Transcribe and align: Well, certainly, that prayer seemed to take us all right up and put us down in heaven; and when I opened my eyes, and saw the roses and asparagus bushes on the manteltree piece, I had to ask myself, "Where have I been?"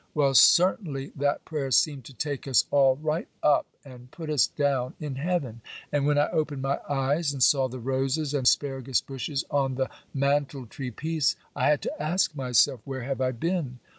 Well, 0.15 0.33
certainly, 0.33 1.11
that 1.15 1.45
prayer 1.45 1.69
seemed 1.69 2.05
to 2.05 2.13
take 2.15 2.47
us 2.47 2.65
all 2.71 2.95
right 2.95 3.27
up 3.43 3.67
and 3.85 4.09
put 4.09 4.31
us 4.31 4.47
down 4.47 4.95
in 4.99 5.13
heaven; 5.17 5.61
and 5.91 6.07
when 6.07 6.17
I 6.17 6.27
opened 6.31 6.63
my 6.63 6.79
eyes, 6.89 7.31
and 7.33 7.43
saw 7.43 7.67
the 7.67 7.77
roses 7.77 8.33
and 8.33 8.47
asparagus 8.47 8.99
bushes 8.99 9.45
on 9.51 9.75
the 9.75 9.91
manteltree 10.11 10.89
piece, 10.89 11.35
I 11.55 11.67
had 11.67 11.83
to 11.83 12.01
ask 12.01 12.35
myself, 12.35 12.81
"Where 12.83 13.03
have 13.03 13.21
I 13.21 13.29
been?" 13.31 13.77